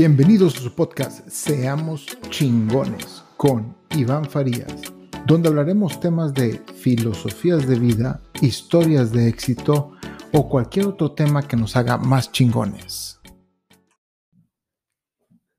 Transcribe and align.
Bienvenidos 0.00 0.56
a 0.56 0.60
su 0.60 0.74
podcast 0.74 1.28
Seamos 1.28 2.06
chingones 2.30 3.22
con 3.36 3.76
Iván 3.90 4.24
Farías, 4.24 4.80
donde 5.26 5.50
hablaremos 5.50 6.00
temas 6.00 6.32
de 6.32 6.58
filosofías 6.74 7.68
de 7.68 7.78
vida, 7.78 8.22
historias 8.40 9.12
de 9.12 9.28
éxito 9.28 9.92
o 10.32 10.48
cualquier 10.48 10.86
otro 10.86 11.12
tema 11.12 11.46
que 11.46 11.58
nos 11.58 11.76
haga 11.76 11.98
más 11.98 12.32
chingones. 12.32 13.20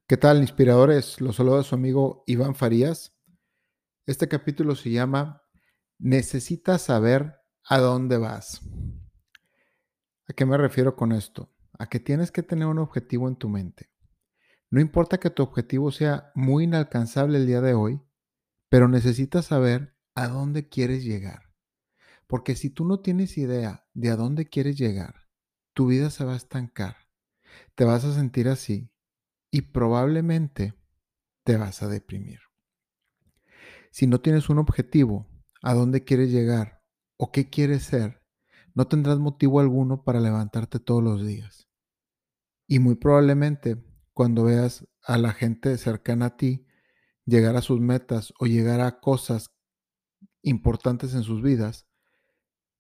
¿Qué 0.08 0.18
tal, 0.18 0.42
inspiradores? 0.42 1.22
Los 1.22 1.36
saluda 1.36 1.62
su 1.62 1.76
amigo 1.76 2.24
Iván 2.26 2.56
Farías. 2.56 3.16
Este 4.08 4.28
capítulo 4.28 4.74
se 4.76 4.90
llama 4.90 5.44
Necesitas 6.00 6.82
saber 6.82 7.36
a 7.64 7.78
dónde 7.78 8.18
vas. 8.18 8.62
¿A 10.28 10.34
qué 10.34 10.48
me 10.48 10.58
refiero 10.58 10.96
con 10.96 11.12
esto? 11.12 11.54
A 11.78 11.86
que 11.86 12.00
tienes 12.00 12.32
que 12.32 12.42
tener 12.42 12.66
un 12.66 12.80
objetivo 12.80 13.28
en 13.28 13.36
tu 13.36 13.48
mente. 13.48 13.91
No 14.72 14.80
importa 14.80 15.20
que 15.20 15.30
tu 15.30 15.44
objetivo 15.44 15.92
sea 15.92 16.32
muy 16.34 16.64
inalcanzable 16.64 17.38
el 17.38 17.46
día 17.46 17.60
de 17.60 17.74
hoy, 17.74 18.02
pero 18.70 18.88
necesitas 18.88 19.48
saber 19.48 19.98
a 20.16 20.30
dónde 20.30 20.70
quieres 20.70 21.04
llegar. 21.04 21.54
Porque 22.26 22.56
si 22.56 22.70
tú 22.70 22.86
no 22.86 23.02
tienes 23.02 23.38
idea 23.38 23.86
de 23.94 24.10
a 24.10 24.16
dónde 24.16 24.46
quieres 24.46 24.78
llegar, 24.78 25.28
tu 25.74 25.88
vida 25.88 26.10
se 26.10 26.24
va 26.24 26.34
a 26.34 26.38
estancar. 26.38 26.96
Te 27.76 27.84
vas 27.84 28.06
a 28.06 28.14
sentir 28.14 28.48
así 28.48 28.90
y 29.52 29.62
probablemente 29.74 30.74
te 31.44 31.58
vas 31.58 31.84
a 31.84 31.90
deprimir. 31.90 32.40
Si 33.92 34.08
no 34.08 34.22
tienes 34.22 34.50
un 34.50 34.58
objetivo, 34.58 35.28
a 35.62 35.74
dónde 35.74 36.06
quieres 36.06 36.32
llegar 36.32 36.82
o 37.18 37.34
qué 37.34 37.50
quieres 37.50 37.84
ser, 37.84 38.24
no 38.74 38.88
tendrás 38.88 39.20
motivo 39.20 39.60
alguno 39.60 40.06
para 40.06 40.22
levantarte 40.22 40.80
todos 40.80 41.04
los 41.04 41.28
días. 41.28 41.68
Y 42.68 42.80
muy 42.80 42.96
probablemente 42.96 43.84
cuando 44.14 44.44
veas 44.44 44.88
a 45.04 45.18
la 45.18 45.34
gente 45.34 45.78
cercana 45.78 46.28
a 46.28 46.38
ti 46.38 46.66
llegar 47.26 47.56
a 47.56 47.62
sus 47.62 47.80
metas 47.80 48.34
o 48.40 48.46
llegar 48.46 48.82
a 48.82 49.00
cosas 49.00 49.52
importantes 50.42 51.14
en 51.14 51.24
sus 51.24 51.42
vidas, 51.42 51.88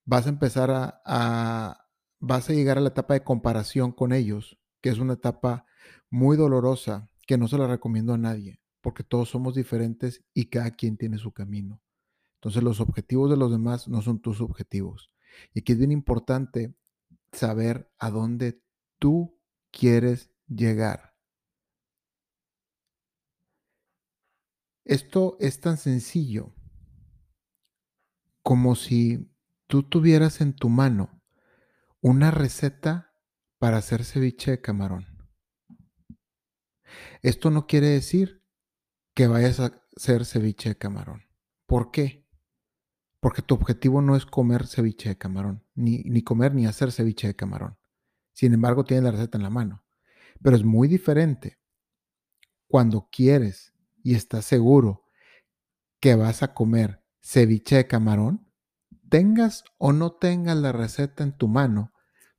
vas 0.05 0.25
a 0.25 0.29
empezar 0.29 0.71
a, 0.71 1.87
vas 2.19 2.49
a 2.49 2.53
llegar 2.53 2.77
a 2.77 2.81
la 2.81 2.89
etapa 2.89 3.13
de 3.13 3.23
comparación 3.23 3.91
con 3.91 4.13
ellos, 4.13 4.59
que 4.81 4.89
es 4.89 4.99
una 4.99 5.13
etapa 5.13 5.65
muy 6.09 6.37
dolorosa 6.37 7.09
que 7.27 7.37
no 7.37 7.47
se 7.47 7.57
la 7.57 7.67
recomiendo 7.67 8.13
a 8.13 8.17
nadie, 8.17 8.59
porque 8.81 9.03
todos 9.03 9.29
somos 9.29 9.55
diferentes 9.55 10.23
y 10.33 10.45
cada 10.45 10.71
quien 10.71 10.97
tiene 10.97 11.17
su 11.17 11.31
camino. 11.31 11.81
Entonces 12.35 12.63
los 12.63 12.81
objetivos 12.81 13.29
de 13.29 13.37
los 13.37 13.51
demás 13.51 13.87
no 13.87 14.01
son 14.01 14.19
tus 14.19 14.41
objetivos. 14.41 15.11
Y 15.53 15.59
aquí 15.59 15.73
es 15.73 15.77
bien 15.77 15.91
importante 15.91 16.75
saber 17.31 17.89
a 17.99 18.09
dónde 18.09 18.61
tú 18.99 19.39
quieres 19.71 20.31
llegar. 20.47 21.10
Esto 24.83 25.37
es 25.39 25.59
tan 25.59 25.77
sencillo 25.77 26.55
como 28.41 28.75
si 28.75 29.31
tú 29.67 29.83
tuvieras 29.83 30.41
en 30.41 30.53
tu 30.53 30.69
mano 30.69 31.21
una 32.01 32.31
receta 32.31 33.13
para 33.59 33.77
hacer 33.77 34.03
ceviche 34.03 34.51
de 34.51 34.61
camarón. 34.61 35.05
Esto 37.21 37.51
no 37.51 37.67
quiere 37.67 37.87
decir 37.87 38.43
que 39.13 39.27
vayas 39.27 39.59
a 39.59 39.83
hacer 39.95 40.25
ceviche 40.25 40.69
de 40.69 40.77
camarón. 40.77 41.23
¿Por 41.67 41.91
qué? 41.91 42.27
Porque 43.19 43.43
tu 43.43 43.53
objetivo 43.53 44.01
no 44.01 44.15
es 44.15 44.25
comer 44.25 44.65
ceviche 44.65 45.09
de 45.09 45.17
camarón, 45.17 45.63
ni, 45.75 45.99
ni 45.99 46.23
comer 46.23 46.55
ni 46.55 46.65
hacer 46.65 46.91
ceviche 46.91 47.27
de 47.27 47.35
camarón. 47.35 47.77
Sin 48.33 48.53
embargo, 48.53 48.83
tienes 48.83 49.03
la 49.03 49.11
receta 49.11 49.37
en 49.37 49.43
la 49.43 49.51
mano. 49.51 49.85
Pero 50.41 50.55
es 50.55 50.63
muy 50.63 50.87
diferente 50.87 51.59
cuando 52.67 53.07
quieres 53.11 53.70
y 54.03 54.15
estás 54.15 54.45
seguro 54.45 55.05
que 55.99 56.15
vas 56.15 56.43
a 56.43 56.53
comer 56.53 57.03
ceviche 57.21 57.75
de 57.75 57.87
camarón, 57.87 58.47
tengas 59.09 59.63
o 59.77 59.93
no 59.93 60.13
tengas 60.13 60.57
la 60.57 60.71
receta 60.71 61.23
en 61.23 61.37
tu 61.37 61.47
mano, 61.47 61.93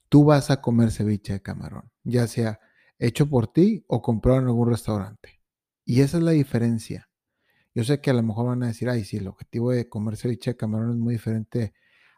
tú 0.09 0.25
vas 0.25 0.51
a 0.51 0.61
comer 0.61 0.91
ceviche 0.91 1.35
de 1.35 1.43
camarón, 1.43 1.91
ya 2.03 2.27
sea 2.27 2.61
hecho 2.99 3.29
por 3.29 3.53
ti 3.53 3.85
o 3.89 4.03
comprado 4.03 4.41
en 4.41 4.47
algún 4.47 4.71
restaurante. 4.71 5.41
Y 5.85 6.01
esa 6.01 6.19
es 6.19 6.23
la 6.23 6.33
diferencia. 6.33 7.09
Yo 7.75 7.85
sé 7.85 8.01
que 8.01 8.11
a 8.11 8.15
lo 8.15 8.23
mejor 8.23 8.47
van 8.47 8.63
a 8.63 8.69
decir, 8.69 8.89
ay, 8.89 9.05
si 9.05 9.17
el 9.17 9.29
objetivo 9.29 9.71
de 9.71 9.89
comer 9.89 10.17
ceviche 10.17 10.51
de 10.53 10.57
camarón 10.57 10.91
es 10.91 10.97
muy 10.97 11.15
diferente 11.15 11.73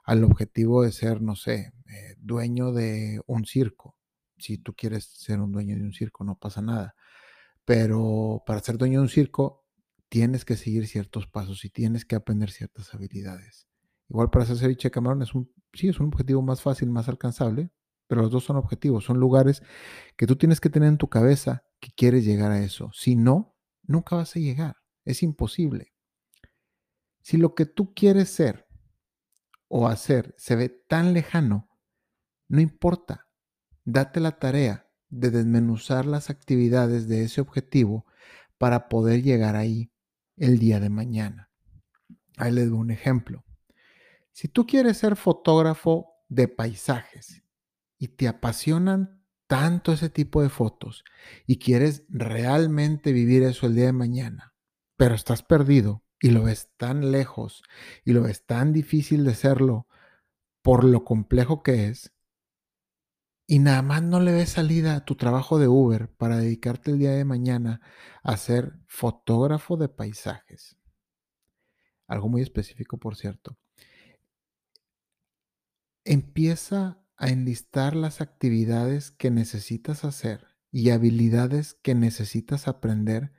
al 0.04 0.24
objetivo 0.24 0.82
de 0.82 0.92
ser, 0.92 1.22
no 1.22 1.36
sé, 1.36 1.72
eh, 1.86 2.14
dueño 2.18 2.72
de 2.72 3.20
un 3.26 3.44
circo. 3.46 3.96
Si 4.36 4.58
tú 4.58 4.74
quieres 4.74 5.04
ser 5.04 5.40
un 5.40 5.52
dueño 5.52 5.76
de 5.76 5.82
un 5.82 5.92
circo, 5.92 6.24
no 6.24 6.36
pasa 6.36 6.60
nada. 6.60 6.94
Pero 7.64 8.42
para 8.46 8.60
ser 8.60 8.76
dueño 8.76 9.00
de 9.00 9.04
un 9.04 9.08
circo, 9.08 9.64
tienes 10.08 10.44
que 10.44 10.56
seguir 10.56 10.86
ciertos 10.86 11.26
pasos 11.26 11.64
y 11.64 11.70
tienes 11.70 12.04
que 12.04 12.16
aprender 12.16 12.50
ciertas 12.50 12.94
habilidades. 12.94 13.66
Igual 14.08 14.30
para 14.30 14.44
hacer 14.44 14.58
ceviche 14.58 14.88
de 14.88 14.92
camarón 14.92 15.22
es 15.22 15.34
un, 15.34 15.52
sí, 15.72 15.88
es 15.88 15.98
un 15.98 16.06
objetivo 16.06 16.42
más 16.42 16.62
fácil, 16.62 16.90
más 16.90 17.08
alcanzable, 17.08 17.70
pero 18.06 18.22
los 18.22 18.30
dos 18.30 18.44
son 18.44 18.56
objetivos, 18.56 19.04
son 19.04 19.18
lugares 19.18 19.62
que 20.16 20.26
tú 20.26 20.36
tienes 20.36 20.60
que 20.60 20.70
tener 20.70 20.88
en 20.88 20.98
tu 20.98 21.08
cabeza 21.08 21.64
que 21.80 21.90
quieres 21.96 22.24
llegar 22.24 22.52
a 22.52 22.62
eso. 22.62 22.90
Si 22.92 23.16
no, 23.16 23.56
nunca 23.82 24.16
vas 24.16 24.36
a 24.36 24.40
llegar, 24.40 24.76
es 25.04 25.22
imposible. 25.22 25.94
Si 27.22 27.38
lo 27.38 27.54
que 27.54 27.64
tú 27.64 27.94
quieres 27.94 28.28
ser 28.28 28.68
o 29.68 29.88
hacer 29.88 30.34
se 30.36 30.56
ve 30.56 30.68
tan 30.68 31.14
lejano, 31.14 31.70
no 32.48 32.60
importa, 32.60 33.26
date 33.84 34.20
la 34.20 34.38
tarea 34.38 34.83
de 35.20 35.30
desmenuzar 35.30 36.06
las 36.06 36.30
actividades 36.30 37.08
de 37.08 37.22
ese 37.22 37.40
objetivo 37.40 38.06
para 38.58 38.88
poder 38.88 39.22
llegar 39.22 39.56
ahí 39.56 39.90
el 40.36 40.58
día 40.58 40.80
de 40.80 40.90
mañana. 40.90 41.50
Ahí 42.36 42.52
les 42.52 42.68
doy 42.68 42.78
un 42.78 42.90
ejemplo. 42.90 43.44
Si 44.32 44.48
tú 44.48 44.66
quieres 44.66 44.98
ser 44.98 45.16
fotógrafo 45.16 46.08
de 46.28 46.48
paisajes 46.48 47.42
y 47.98 48.08
te 48.08 48.26
apasionan 48.26 49.22
tanto 49.46 49.92
ese 49.92 50.08
tipo 50.08 50.42
de 50.42 50.48
fotos 50.48 51.04
y 51.46 51.58
quieres 51.58 52.04
realmente 52.08 53.12
vivir 53.12 53.42
eso 53.44 53.66
el 53.66 53.76
día 53.76 53.86
de 53.86 53.92
mañana, 53.92 54.54
pero 54.96 55.14
estás 55.14 55.42
perdido 55.42 56.02
y 56.20 56.30
lo 56.30 56.44
ves 56.44 56.70
tan 56.76 57.12
lejos 57.12 57.62
y 58.04 58.12
lo 58.12 58.22
ves 58.22 58.46
tan 58.46 58.72
difícil 58.72 59.24
de 59.24 59.34
serlo 59.34 59.86
por 60.62 60.82
lo 60.82 61.04
complejo 61.04 61.62
que 61.62 61.88
es, 61.88 62.13
y 63.46 63.58
nada 63.58 63.82
más 63.82 64.02
no 64.02 64.20
le 64.20 64.32
ves 64.32 64.50
salida 64.50 64.96
a 64.96 65.04
tu 65.04 65.16
trabajo 65.16 65.58
de 65.58 65.68
Uber 65.68 66.08
para 66.16 66.38
dedicarte 66.38 66.90
el 66.90 66.98
día 66.98 67.12
de 67.12 67.24
mañana 67.24 67.80
a 68.22 68.36
ser 68.36 68.78
fotógrafo 68.86 69.76
de 69.76 69.88
paisajes. 69.88 70.76
Algo 72.06 72.28
muy 72.28 72.42
específico, 72.42 72.98
por 72.98 73.16
cierto. 73.16 73.58
Empieza 76.04 77.02
a 77.16 77.28
enlistar 77.28 77.96
las 77.96 78.20
actividades 78.20 79.10
que 79.10 79.30
necesitas 79.30 80.04
hacer 80.04 80.46
y 80.70 80.90
habilidades 80.90 81.74
que 81.74 81.94
necesitas 81.94 82.66
aprender 82.66 83.32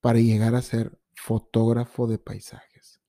para 0.00 0.18
llegar 0.18 0.54
a 0.54 0.62
ser 0.62 1.00
fotógrafo 1.14 2.06
de 2.06 2.18
paisajes. 2.18 3.00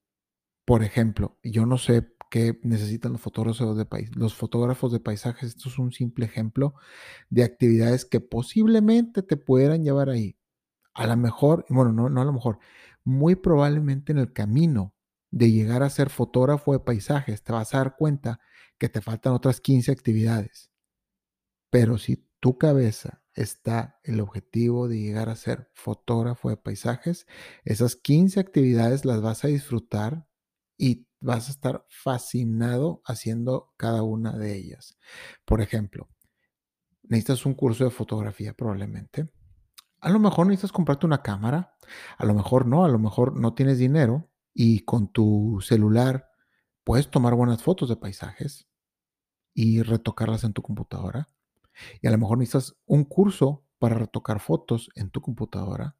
Por 0.64 0.82
ejemplo, 0.82 1.38
yo 1.42 1.66
no 1.66 1.78
sé 1.78 2.02
que 2.30 2.58
necesitan 2.62 3.12
los 3.12 3.20
fotógrafos 3.20 3.76
de, 3.76 3.86
los 4.14 4.34
fotógrafos 4.34 4.92
de 4.92 5.00
paisajes. 5.00 5.50
Esto 5.50 5.68
es 5.68 5.78
un 5.78 5.92
simple 5.92 6.26
ejemplo 6.26 6.74
de 7.30 7.44
actividades 7.44 8.04
que 8.04 8.20
posiblemente 8.20 9.22
te 9.22 9.36
pudieran 9.36 9.82
llevar 9.82 10.10
ahí. 10.10 10.36
A 10.94 11.06
lo 11.06 11.16
mejor, 11.16 11.64
bueno, 11.68 11.92
no, 11.92 12.08
no 12.08 12.20
a 12.20 12.24
lo 12.24 12.32
mejor, 12.32 12.58
muy 13.04 13.36
probablemente 13.36 14.12
en 14.12 14.18
el 14.18 14.32
camino 14.32 14.94
de 15.30 15.50
llegar 15.50 15.82
a 15.82 15.90
ser 15.90 16.10
fotógrafo 16.10 16.72
de 16.72 16.80
paisajes, 16.80 17.42
te 17.42 17.52
vas 17.52 17.74
a 17.74 17.78
dar 17.78 17.96
cuenta 17.96 18.40
que 18.78 18.88
te 18.88 19.00
faltan 19.00 19.32
otras 19.32 19.60
15 19.60 19.90
actividades. 19.92 20.70
Pero 21.70 21.98
si 21.98 22.28
tu 22.40 22.58
cabeza 22.58 23.22
está 23.34 24.00
el 24.04 24.20
objetivo 24.20 24.88
de 24.88 24.98
llegar 24.98 25.28
a 25.28 25.36
ser 25.36 25.70
fotógrafo 25.74 26.50
de 26.50 26.56
paisajes, 26.56 27.26
esas 27.64 27.96
15 27.96 28.40
actividades 28.40 29.04
las 29.04 29.20
vas 29.20 29.44
a 29.44 29.48
disfrutar 29.48 30.27
y 30.78 31.06
vas 31.20 31.48
a 31.48 31.50
estar 31.50 31.84
fascinado 31.88 33.02
haciendo 33.04 33.72
cada 33.76 34.02
una 34.02 34.38
de 34.38 34.56
ellas. 34.56 34.96
Por 35.44 35.60
ejemplo, 35.60 36.08
necesitas 37.02 37.44
un 37.44 37.54
curso 37.54 37.84
de 37.84 37.90
fotografía 37.90 38.54
probablemente. 38.54 39.28
A 40.00 40.10
lo 40.10 40.20
mejor 40.20 40.46
necesitas 40.46 40.72
comprarte 40.72 41.06
una 41.06 41.22
cámara, 41.22 41.74
a 42.16 42.24
lo 42.24 42.32
mejor 42.34 42.66
no, 42.66 42.84
a 42.84 42.88
lo 42.88 43.00
mejor 43.00 43.38
no 43.38 43.54
tienes 43.54 43.78
dinero 43.78 44.30
y 44.54 44.80
con 44.80 45.12
tu 45.12 45.58
celular 45.60 46.30
puedes 46.84 47.10
tomar 47.10 47.34
buenas 47.34 47.62
fotos 47.62 47.88
de 47.88 47.96
paisajes 47.96 48.68
y 49.52 49.82
retocarlas 49.82 50.44
en 50.44 50.52
tu 50.52 50.62
computadora. 50.62 51.28
Y 52.00 52.06
a 52.06 52.10
lo 52.12 52.18
mejor 52.18 52.38
necesitas 52.38 52.76
un 52.86 53.04
curso 53.04 53.64
para 53.78 53.96
retocar 53.96 54.38
fotos 54.40 54.90
en 54.94 55.10
tu 55.10 55.20
computadora 55.20 55.97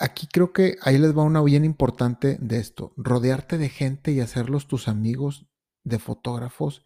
Aquí 0.00 0.28
creo 0.28 0.52
que 0.52 0.76
ahí 0.82 0.96
les 0.96 1.16
va 1.16 1.24
una 1.24 1.42
bien 1.42 1.64
importante 1.64 2.38
de 2.40 2.58
esto, 2.58 2.92
rodearte 2.96 3.58
de 3.58 3.68
gente 3.68 4.12
y 4.12 4.20
hacerlos 4.20 4.68
tus 4.68 4.86
amigos 4.86 5.46
de 5.82 5.98
fotógrafos 5.98 6.84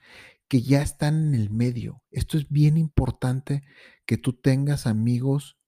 que 0.49 0.63
ya 0.63 0.83
están 0.83 1.27
en 1.27 1.35
el 1.35 1.51
medio. 1.51 2.03
Esto 2.11 2.39
es 2.39 2.49
bien 2.49 2.77
importante 2.77 3.63
que 4.07 4.17
tú 4.17 4.33
tengas 4.33 4.87
amigos 4.87 5.59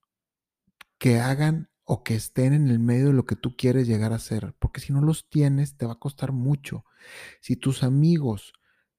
que 0.98 1.20
hagan 1.20 1.68
o 1.84 2.02
que 2.02 2.14
estén 2.14 2.54
en 2.54 2.68
el 2.68 2.78
medio 2.78 3.08
de 3.08 3.12
lo 3.12 3.26
que 3.26 3.36
tú 3.36 3.56
quieres 3.56 3.86
llegar 3.86 4.14
a 4.14 4.18
ser, 4.18 4.54
porque 4.58 4.80
si 4.80 4.92
no 4.92 5.02
los 5.02 5.28
tienes 5.28 5.76
te 5.76 5.84
va 5.84 5.92
a 5.92 5.98
costar 5.98 6.32
mucho. 6.32 6.86
Si 7.42 7.56
tus 7.56 7.82
amigos 7.82 8.54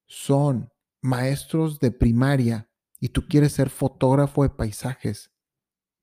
son 0.06 0.70
maestros 1.02 1.80
de 1.80 1.92
primaria 1.92 2.70
y 3.00 3.10
tú 3.10 3.28
quieres 3.28 3.54
ser 3.54 3.72
fotógrafo 3.72 4.44
de 4.44 4.50
paisajes, 4.50 5.32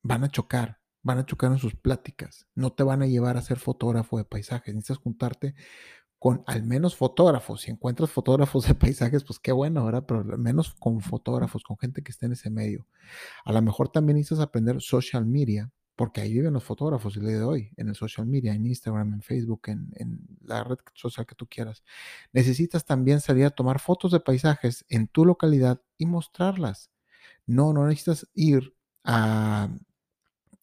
van 0.02 0.24
a 0.24 0.28
chocar, 0.28 0.81
van 1.02 1.18
a 1.18 1.26
chocar 1.26 1.52
en 1.52 1.58
sus 1.58 1.74
pláticas, 1.74 2.46
no 2.54 2.72
te 2.72 2.82
van 2.82 3.02
a 3.02 3.06
llevar 3.06 3.36
a 3.36 3.42
ser 3.42 3.58
fotógrafo 3.58 4.18
de 4.18 4.24
paisajes, 4.24 4.74
necesitas 4.74 5.02
juntarte 5.02 5.54
con 6.18 6.44
al 6.46 6.62
menos 6.62 6.94
fotógrafos. 6.94 7.62
Si 7.62 7.72
encuentras 7.72 8.08
fotógrafos 8.10 8.68
de 8.68 8.74
paisajes, 8.76 9.24
pues 9.24 9.40
qué 9.40 9.50
bueno, 9.50 9.84
¿verdad? 9.84 10.04
Pero 10.06 10.20
al 10.20 10.38
menos 10.38 10.72
con 10.74 11.00
fotógrafos, 11.00 11.64
con 11.64 11.76
gente 11.78 12.02
que 12.02 12.12
esté 12.12 12.26
en 12.26 12.32
ese 12.32 12.48
medio. 12.48 12.86
A 13.44 13.52
lo 13.52 13.60
mejor 13.60 13.88
también 13.88 14.16
necesitas 14.18 14.44
aprender 14.44 14.80
social 14.80 15.26
media 15.26 15.72
porque 15.96 16.20
ahí 16.20 16.32
viven 16.32 16.52
los 16.52 16.64
fotógrafos 16.64 17.16
el 17.16 17.26
día 17.26 17.38
de 17.38 17.44
hoy, 17.44 17.70
en 17.76 17.88
el 17.88 17.94
social 17.94 18.26
media, 18.26 18.54
en 18.54 18.66
Instagram, 18.66 19.14
en 19.14 19.22
Facebook, 19.22 19.62
en, 19.66 19.90
la 20.42 20.64
red 20.64 20.78
social 20.94 21.26
que 21.26 21.34
tú 21.34 21.46
quieras. 21.46 21.82
Necesitas 22.32 22.84
también 22.84 23.20
salir 23.20 23.44
a 23.44 23.50
tomar 23.50 23.78
fotos 23.80 24.12
de 24.12 24.20
paisajes 24.20 24.84
en 24.88 25.08
tu 25.08 25.24
localidad 25.24 25.80
y 25.98 26.06
mostrarlas. 26.06 26.90
No, 27.46 27.72
no 27.72 27.86
necesitas 27.86 28.28
ir 28.34 28.74
a, 29.04 29.68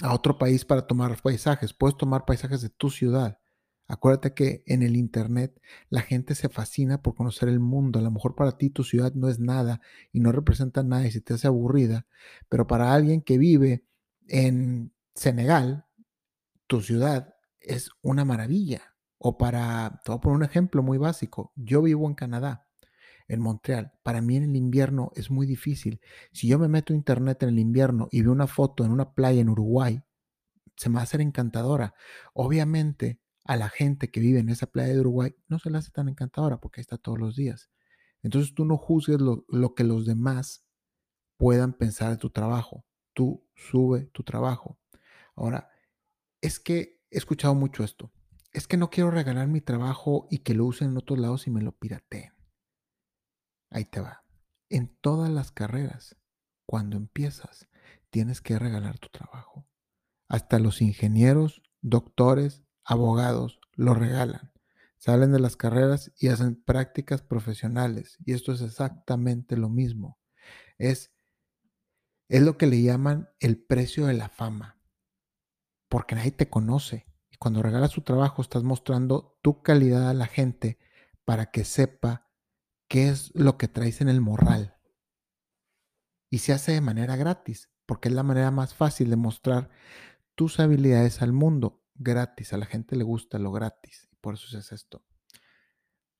a 0.02 0.14
otro 0.14 0.38
país 0.38 0.66
para 0.66 0.88
tomar 0.88 1.22
paisajes. 1.22 1.74
Puedes 1.74 1.98
tomar 1.98 2.26
paisajes 2.26 2.62
de 2.62 2.70
tu 2.70 2.90
ciudad. 2.90 3.40
Acuérdate 3.88 4.36
que 4.36 4.64
en 4.68 4.84
el 4.84 4.96
Internet 4.96 5.60
la 5.90 6.02
gente 6.02 6.36
se 6.36 6.48
fascina 6.48 7.02
por 7.02 7.16
conocer 7.16 7.50
el 7.50 7.60
mundo. 7.60 8.00
A 8.00 8.04
lo 8.04 8.12
mejor 8.12 8.36
para 8.36 8.58
ti 8.58 8.70
tu 8.70 8.84
ciudad 8.84 9.14
no 9.16 9.30
es 9.30 9.40
nada 9.40 9.82
y 10.12 10.20
no 10.20 10.32
representa 10.32 10.84
nada 10.84 11.08
y 11.08 11.12
se 11.12 11.22
te 11.22 11.34
hace 11.34 11.48
aburrida, 11.48 12.06
pero 12.50 12.68
para 12.68 12.94
alguien 12.94 13.22
que 13.22 13.40
vive 13.40 13.84
en 14.28 14.94
Senegal, 15.16 15.88
tu 16.68 16.82
ciudad, 16.82 17.34
es 17.60 17.90
una 18.02 18.26
maravilla. 18.26 18.96
O 19.18 19.38
para, 19.38 20.02
te 20.06 20.12
voy 20.12 20.18
a 20.18 20.22
poner 20.22 20.38
un 20.38 20.44
ejemplo 20.44 20.84
muy 20.84 20.98
básico. 20.98 21.52
Yo 21.56 21.82
vivo 21.82 22.08
en 22.08 22.14
Canadá, 22.14 22.69
en 23.30 23.40
Montreal. 23.40 23.94
Para 24.04 24.22
mí 24.22 24.36
en 24.36 24.44
el 24.44 24.56
invierno 24.56 25.12
es 25.16 25.32
muy 25.32 25.48
difícil. 25.48 26.02
Si 26.34 26.48
yo 26.48 26.60
me 26.60 26.68
meto 26.68 26.92
a 26.92 26.98
internet 26.98 27.44
en 27.44 27.50
el 27.50 27.60
invierno 27.60 28.10
y 28.12 28.22
veo 28.22 28.32
una 28.32 28.48
foto 28.48 28.84
en 28.84 28.92
una 28.92 29.14
playa 29.14 29.40
en 29.40 29.50
Uruguay, 29.50 30.02
se 30.76 30.90
me 30.90 30.96
va 30.96 31.02
a 31.02 31.04
hacer 31.04 31.22
encantadora. 31.22 31.94
Obviamente, 32.34 33.22
a 33.46 33.56
la 33.56 33.70
gente 33.70 34.12
que 34.12 34.20
vive 34.20 34.40
en 34.40 34.50
esa 34.50 34.68
playa 34.68 34.94
de 34.94 35.00
Uruguay 35.00 35.36
no 35.48 35.60
se 35.60 35.70
le 35.70 35.78
hace 35.78 35.92
tan 35.92 36.10
encantadora 36.10 36.60
porque 36.60 36.82
está 36.82 36.98
todos 36.98 37.20
los 37.20 37.36
días. 37.36 37.70
Entonces 38.22 38.54
tú 38.54 38.66
no 38.66 38.78
juzgues 38.78 39.22
lo, 39.22 39.46
lo 39.48 39.76
que 39.76 39.84
los 39.84 40.06
demás 40.06 40.66
puedan 41.38 41.74
pensar 41.74 42.12
de 42.12 42.18
tu 42.18 42.32
trabajo. 42.32 42.86
Tú 43.14 43.48
sube 43.56 44.08
tu 44.08 44.24
trabajo. 44.24 44.80
Ahora, 45.36 45.70
es 46.42 46.60
que 46.60 47.02
he 47.12 47.18
escuchado 47.18 47.56
mucho 47.56 47.84
esto. 47.84 48.12
Es 48.52 48.68
que 48.68 48.78
no 48.78 48.90
quiero 48.90 49.12
regalar 49.12 49.48
mi 49.48 49.62
trabajo 49.62 50.28
y 50.32 50.40
que 50.40 50.54
lo 50.54 50.66
usen 50.66 50.90
en 50.90 50.98
otros 50.98 51.20
lados 51.20 51.48
y 51.48 51.52
me 51.52 51.62
lo 51.62 51.72
pirateen. 51.72 52.39
Ahí 53.70 53.86
te 53.86 54.00
va. 54.00 54.24
En 54.70 54.88
todas 55.02 55.30
las 55.30 55.52
carreras, 55.52 56.16
cuando 56.66 56.98
empiezas, 56.98 57.68
tienes 58.10 58.42
que 58.42 58.60
regalar 58.60 59.00
tu 59.00 59.10
trabajo. 59.10 59.68
Hasta 60.28 60.60
los 60.60 60.82
ingenieros, 60.82 61.62
doctores, 61.82 62.64
abogados 62.84 63.60
lo 63.74 63.94
regalan. 63.94 64.52
Salen 64.98 65.32
de 65.32 65.40
las 65.40 65.56
carreras 65.56 66.12
y 66.18 66.28
hacen 66.28 66.62
prácticas 66.62 67.22
profesionales. 67.22 68.18
Y 68.26 68.34
esto 68.34 68.52
es 68.52 68.62
exactamente 68.62 69.58
lo 69.58 69.70
mismo. 69.70 70.20
Es, 70.78 71.12
es 72.28 72.42
lo 72.42 72.58
que 72.58 72.68
le 72.68 72.82
llaman 72.82 73.30
el 73.40 73.58
precio 73.58 74.06
de 74.06 74.14
la 74.14 74.30
fama 74.30 74.80
porque 75.90 76.16
nadie 76.16 76.32
te 76.32 76.50
conoce. 76.50 77.08
Y 77.30 77.38
cuando 77.38 77.62
regalas 77.62 77.92
tu 77.92 78.02
trabajo 78.02 78.42
estás 78.42 78.64
mostrando 78.64 79.38
tu 79.42 79.62
calidad 79.62 80.10
a 80.10 80.14
la 80.14 80.28
gente 80.28 80.78
para 81.26 81.52
que 81.52 81.66
sepa 81.66 82.29
qué 82.90 83.08
es 83.08 83.32
lo 83.36 83.58
que 83.58 83.70
traes 83.70 84.02
en 84.02 84.10
el 84.10 84.20
morral. 84.20 84.76
Y 86.30 86.40
se 86.40 86.52
hace 86.52 86.74
de 86.74 86.82
manera 86.82 87.16
gratis, 87.16 87.70
porque 87.86 88.10
es 88.10 88.16
la 88.16 88.24
manera 88.24 88.52
más 88.52 88.74
fácil 88.74 89.10
de 89.10 89.16
mostrar 89.16 89.70
tus 90.36 90.60
habilidades 90.60 91.22
al 91.22 91.32
mundo, 91.32 91.82
gratis. 91.96 92.52
A 92.52 92.58
la 92.58 92.66
gente 92.66 92.96
le 92.96 93.04
gusta 93.04 93.40
lo 93.40 93.52
gratis, 93.52 94.10
por 94.20 94.34
eso 94.34 94.48
se 94.48 94.76
esto. 94.76 95.06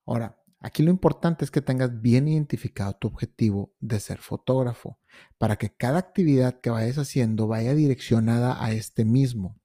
Ahora, 0.06 0.40
aquí 0.60 0.82
lo 0.82 0.90
importante 0.90 1.44
es 1.44 1.50
que 1.50 1.60
tengas 1.60 2.00
bien 2.00 2.28
identificado 2.28 2.94
tu 2.94 3.08
objetivo 3.08 3.74
de 3.80 4.00
ser 4.00 4.18
fotógrafo, 4.18 4.98
para 5.38 5.56
que 5.56 5.74
cada 5.76 5.98
actividad 5.98 6.60
que 6.60 6.70
vayas 6.70 6.98
haciendo 6.98 7.46
vaya 7.46 7.74
direccionada 7.74 8.64
a 8.64 8.72
este 8.72 9.04
mismo. 9.04 9.60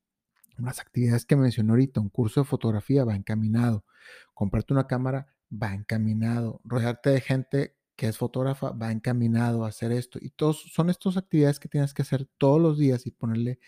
Las 0.57 0.79
actividades 0.79 1.25
que 1.25 1.35
mencioné 1.35 1.71
ahorita, 1.71 1.99
un 1.99 2.09
curso 2.09 2.41
de 2.41 2.45
fotografía 2.45 3.03
va 3.03 3.15
encaminado, 3.15 3.85
comprarte 4.33 4.73
una 4.73 4.87
cámara 4.87 5.34
va 5.51 5.73
encaminado, 5.73 6.61
rodearte 6.63 7.09
de 7.11 7.21
gente 7.21 7.75
que 7.95 8.07
es 8.07 8.17
fotógrafa 8.17 8.71
va 8.71 8.91
encaminado 8.91 9.63
a 9.63 9.69
hacer 9.69 9.91
esto. 9.91 10.19
Y 10.21 10.29
todos 10.31 10.61
son 10.73 10.89
estas 10.89 11.17
actividades 11.17 11.59
que 11.59 11.69
tienes 11.69 11.93
que 11.93 12.01
hacer 12.01 12.27
todos 12.37 12.61
los 12.61 12.77
días 12.77 13.07
y 13.07 13.11
ponerle 13.11 13.59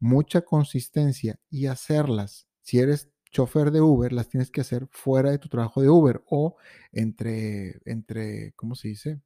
mucha 0.00 0.42
consistencia 0.42 1.38
y 1.50 1.66
hacerlas. 1.66 2.48
Si 2.62 2.78
eres 2.78 3.10
chofer 3.30 3.70
de 3.70 3.80
Uber, 3.80 4.12
las 4.12 4.28
tienes 4.28 4.50
que 4.50 4.60
hacer 4.60 4.88
fuera 4.90 5.30
de 5.30 5.38
tu 5.38 5.48
trabajo 5.48 5.82
de 5.82 5.88
Uber 5.90 6.22
o 6.26 6.56
entre, 6.92 7.80
entre 7.84 8.52
¿cómo 8.54 8.74
se 8.74 8.88
dice? 8.88 9.20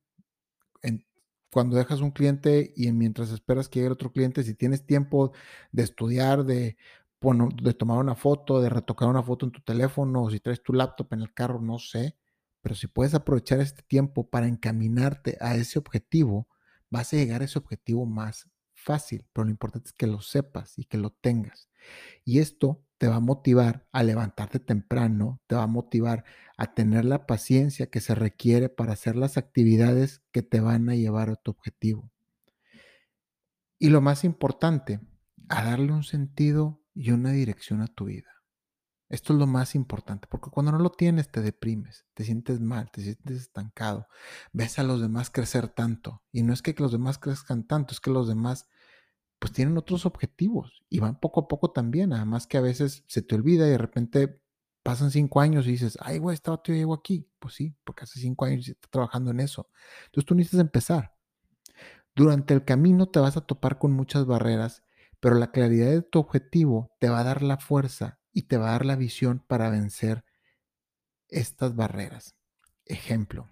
cuando 1.51 1.77
dejas 1.77 2.01
un 2.01 2.13
cliente 2.13 2.73
y 2.77 2.93
mientras 2.93 3.31
esperas 3.31 3.69
que 3.69 3.81
llegue 3.81 3.91
otro 3.91 4.13
cliente, 4.13 4.45
si 4.45 4.55
tienes 4.55 4.87
tiempo 4.87 5.33
de 5.73 5.83
estudiar, 5.83 6.45
de 6.45 6.77
de 7.21 7.75
tomar 7.75 7.99
una 7.99 8.15
foto, 8.15 8.61
de 8.63 8.71
retocar 8.71 9.09
una 9.09 9.23
foto 9.23 9.47
en 9.47 9.53
tu 9.53 9.61
teléfono, 9.61 10.23
o 10.25 10.31
si 10.31 10.41
traes 10.41 10.63
tu 10.63 10.73
laptop 10.73 11.13
en 11.13 11.21
el 11.21 11.35
carro, 11.35 11.61
no 11.61 11.79
sé, 11.79 12.17
pero 12.63 12.75
si 12.75 12.87
puedes 12.87 13.15
aprovechar 13.15 13.61
este 13.61 13.83
tiempo 13.83 14.29
para 14.29 14.47
encaminarte 14.47 15.37
a 15.41 15.55
ese 15.55 15.79
objetivo, 15.79 16.49
vas 16.89 17.13
a 17.13 17.17
llegar 17.17 17.43
a 17.43 17.45
ese 17.45 17.59
objetivo 17.59 18.07
más 18.07 18.49
fácil, 18.75 19.27
pero 19.33 19.45
lo 19.45 19.51
importante 19.51 19.89
es 19.89 19.93
que 19.93 20.07
lo 20.07 20.21
sepas 20.21 20.79
y 20.79 20.85
que 20.85 20.99
lo 20.99 21.11
tengas. 21.11 21.69
Y 22.25 22.39
esto 22.39 22.83
te 22.99 23.09
va 23.09 23.17
a 23.17 23.21
motivar 23.21 23.87
a 23.93 24.03
levantarte 24.03 24.59
temprano, 24.59 25.41
te 25.47 25.57
va 25.57 25.65
a 25.65 25.67
motivar 25.67 26.25
a 26.57 26.75
tener 26.75 27.05
la 27.05 27.27
paciencia 27.27 27.91
que 27.91 28.01
se 28.01 28.15
requiere 28.15 28.69
para 28.69 28.93
hacer 28.93 29.17
las 29.17 29.37
actividades 29.37 30.23
que 30.33 30.43
te 30.43 30.61
van 30.61 30.89
a 30.89 30.95
llevar 30.95 31.31
a 31.31 31.37
tu 31.37 31.51
objetivo. 31.51 32.11
Y 33.79 33.89
lo 33.89 34.01
más 34.01 34.25
importante, 34.25 35.01
a 35.49 35.65
darle 35.65 35.93
un 35.93 36.05
sentido 36.05 36.80
y 37.01 37.13
una 37.13 37.33
dirección 37.33 37.81
a 37.81 37.87
tu 37.87 38.05
vida. 38.05 38.29
Esto 39.09 39.33
es 39.33 39.39
lo 39.39 39.47
más 39.47 39.75
importante, 39.75 40.29
porque 40.31 40.51
cuando 40.51 40.71
no 40.71 40.79
lo 40.79 40.91
tienes 40.91 41.33
te 41.33 41.41
deprimes, 41.41 42.05
te 42.13 42.25
sientes 42.25 42.61
mal, 42.61 42.91
te 42.91 43.01
sientes 43.01 43.39
estancado, 43.39 44.07
ves 44.53 44.79
a 44.79 44.83
los 44.83 45.01
demás 45.01 45.31
crecer 45.31 45.69
tanto. 45.69 46.23
Y 46.31 46.43
no 46.43 46.53
es 46.53 46.61
que 46.61 46.75
los 46.79 46.93
demás 46.93 47.19
crezcan 47.19 47.67
tanto, 47.67 47.95
es 47.95 48.01
que 48.01 48.11
los 48.11 48.29
demás 48.29 48.69
pues 49.39 49.53
tienen 49.55 49.79
otros 49.79 50.05
objetivos 50.05 50.85
y 50.91 50.99
van 51.01 51.19
poco 51.19 51.41
a 51.41 51.49
poco 51.49 51.71
también, 51.71 52.13
además 52.13 52.47
que 52.47 52.59
a 52.59 52.61
veces 52.61 53.03
se 53.09 53.23
te 53.23 53.35
olvida 53.35 53.67
y 53.67 53.71
de 53.71 53.79
repente 53.79 54.43
pasan 54.83 55.11
cinco 55.11 55.41
años 55.41 55.67
y 55.67 55.71
dices, 55.73 55.97
ay, 56.03 56.19
güey, 56.19 56.35
estaba 56.35 56.61
yo 56.63 56.75
llego 56.75 56.93
aquí. 56.93 57.27
Pues 57.39 57.55
sí, 57.55 57.75
porque 57.83 58.05
hace 58.05 58.21
cinco 58.21 58.45
años 58.45 58.69
está 58.69 58.89
trabajando 58.91 59.31
en 59.31 59.41
eso. 59.41 59.71
Entonces 60.05 60.27
tú 60.27 60.35
necesitas 60.35 60.61
empezar. 60.61 61.17
Durante 62.15 62.53
el 62.53 62.67
camino 62.67 63.09
te 63.09 63.21
vas 63.21 63.39
a 63.39 63.41
topar 63.41 63.79
con 63.79 63.93
muchas 63.93 64.27
barreras 64.27 64.83
pero 65.21 65.37
la 65.37 65.51
claridad 65.51 65.91
de 65.91 66.03
tu 66.03 66.19
objetivo 66.19 66.91
te 66.99 67.09
va 67.09 67.21
a 67.21 67.25
dar 67.25 67.43
la 67.43 67.59
fuerza 67.59 68.19
y 68.33 68.43
te 68.43 68.57
va 68.57 68.69
a 68.69 68.73
dar 68.73 68.87
la 68.87 68.97
visión 68.97 69.45
para 69.47 69.71
vencer 69.71 70.25
estas 71.29 71.77
barreras. 71.77 72.35
Ejemplo, 72.87 73.49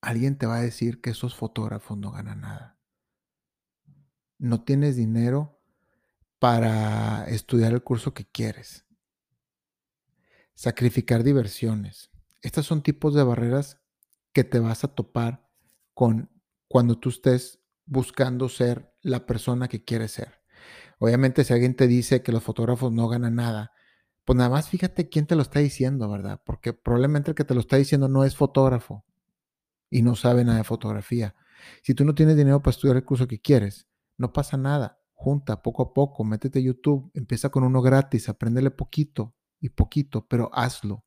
alguien 0.00 0.36
te 0.36 0.46
va 0.46 0.56
a 0.56 0.62
decir 0.62 1.00
que 1.00 1.10
esos 1.10 1.34
fotógrafos 1.34 1.98
no 1.98 2.10
ganan 2.10 2.40
nada. 2.40 2.78
No 4.38 4.64
tienes 4.64 4.96
dinero 4.96 5.60
para 6.38 7.24
estudiar 7.26 7.72
el 7.72 7.82
curso 7.82 8.12
que 8.12 8.26
quieres. 8.26 8.84
Sacrificar 10.54 11.22
diversiones. 11.22 12.10
Estos 12.42 12.66
son 12.66 12.82
tipos 12.82 13.14
de 13.14 13.22
barreras 13.22 13.80
que 14.32 14.44
te 14.44 14.58
vas 14.58 14.84
a 14.84 14.88
topar 14.88 15.48
con 15.94 16.30
cuando 16.68 16.98
tú 16.98 17.08
estés 17.08 17.60
buscando 17.86 18.48
ser 18.48 18.94
la 19.00 19.26
persona 19.26 19.68
que 19.68 19.84
quieres 19.84 20.12
ser. 20.12 20.43
Obviamente, 20.98 21.44
si 21.44 21.52
alguien 21.52 21.74
te 21.74 21.86
dice 21.86 22.22
que 22.22 22.32
los 22.32 22.42
fotógrafos 22.42 22.92
no 22.92 23.08
ganan 23.08 23.36
nada, 23.36 23.72
pues 24.24 24.36
nada 24.36 24.50
más 24.50 24.68
fíjate 24.68 25.08
quién 25.08 25.26
te 25.26 25.36
lo 25.36 25.42
está 25.42 25.60
diciendo, 25.60 26.08
¿verdad? 26.08 26.40
Porque 26.44 26.72
probablemente 26.72 27.30
el 27.30 27.34
que 27.34 27.44
te 27.44 27.54
lo 27.54 27.60
está 27.60 27.76
diciendo 27.76 28.08
no 28.08 28.24
es 28.24 28.36
fotógrafo 28.36 29.04
y 29.90 30.02
no 30.02 30.16
sabe 30.16 30.44
nada 30.44 30.58
de 30.58 30.64
fotografía. 30.64 31.34
Si 31.82 31.94
tú 31.94 32.04
no 32.04 32.14
tienes 32.14 32.36
dinero 32.36 32.62
para 32.62 32.72
estudiar 32.72 32.96
el 32.96 33.04
curso 33.04 33.26
que 33.28 33.40
quieres, 33.40 33.86
no 34.16 34.32
pasa 34.32 34.56
nada. 34.56 35.00
Junta 35.12 35.62
poco 35.62 35.82
a 35.82 35.94
poco, 35.94 36.24
métete 36.24 36.58
a 36.58 36.62
YouTube, 36.62 37.10
empieza 37.14 37.50
con 37.50 37.64
uno 37.64 37.80
gratis, 37.82 38.28
apréndele 38.28 38.70
poquito 38.70 39.34
y 39.60 39.70
poquito, 39.70 40.26
pero 40.26 40.50
hazlo. 40.52 41.04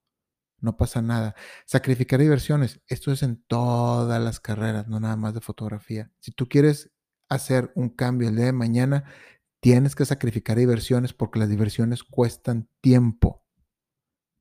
no 0.60 0.78
pasa 0.78 1.02
nada. 1.02 1.36
Sacrificar 1.66 2.20
diversiones, 2.20 2.82
esto 2.88 3.12
es 3.12 3.24
en 3.24 3.44
todas 3.44 4.22
las 4.22 4.40
carreras, 4.40 4.88
no 4.88 5.00
nada 5.00 5.16
más 5.16 5.34
de 5.34 5.42
fotografía. 5.42 6.12
Si 6.20 6.32
tú 6.32 6.48
quieres 6.50 6.92
hacer 7.30 7.72
un 7.76 7.90
cambio 7.90 8.30
el 8.30 8.36
día 8.36 8.46
de 8.46 8.54
mañana, 8.54 9.04
tienes 9.60 9.96
que 9.96 10.06
sacrificar 10.06 10.58
diversiones 10.58 11.14
porque 11.14 11.40
las 11.40 11.50
diversiones 11.50 12.04
cuestan 12.04 12.70
tiempo 12.82 13.44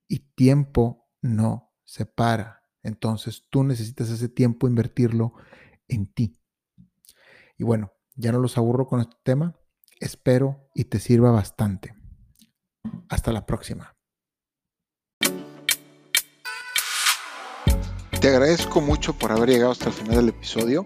y 0.08 0.20
tiempo 0.35 1.08
no 1.23 1.75
se 1.85 2.06
para. 2.06 2.62
Entonces 2.82 3.46
tú 3.50 3.64
necesitas 3.64 4.11
ese 4.11 4.28
tiempo 4.28 4.68
invertirlo 4.68 5.32
en 5.88 6.06
ti. 6.06 6.38
Y 7.58 7.64
bueno, 7.64 7.92
ya 8.14 8.32
no 8.32 8.38
los 8.38 8.58
aburro 8.58 8.87
con 8.87 9.00
este 9.00 9.16
tema. 9.23 9.58
Espero 9.99 10.68
y 10.75 10.85
te 10.85 11.00
sirva 11.00 11.30
bastante. 11.30 11.94
Hasta 13.08 13.32
la 13.32 13.46
próxima. 13.46 13.96
Te 18.20 18.28
agradezco 18.28 18.80
mucho 18.80 19.12
por 19.12 19.32
haber 19.32 19.50
llegado 19.50 19.73
hasta 19.73 19.87
el 19.87 19.92
final 19.92 20.16
del 20.16 20.28
episodio. 20.30 20.85